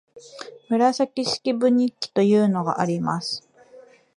[0.67, 3.47] 「紫式部日記」というのがあります